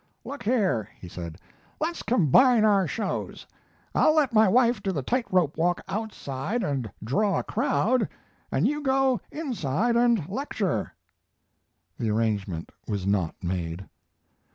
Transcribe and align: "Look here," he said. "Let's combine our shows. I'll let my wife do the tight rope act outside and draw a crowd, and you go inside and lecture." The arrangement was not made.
"Look 0.23 0.41
here," 0.41 0.89
he 0.99 1.07
said. 1.07 1.37
"Let's 1.79 2.01
combine 2.01 2.65
our 2.65 2.87
shows. 2.87 3.45
I'll 3.93 4.15
let 4.15 4.33
my 4.33 4.47
wife 4.47 4.81
do 4.81 4.91
the 4.91 5.03
tight 5.03 5.27
rope 5.31 5.59
act 5.63 5.81
outside 5.87 6.63
and 6.63 6.89
draw 7.03 7.37
a 7.37 7.43
crowd, 7.43 8.09
and 8.51 8.67
you 8.67 8.81
go 8.81 9.21
inside 9.29 9.95
and 9.95 10.27
lecture." 10.27 10.91
The 11.99 12.09
arrangement 12.09 12.71
was 12.87 13.05
not 13.05 13.35
made. 13.43 13.87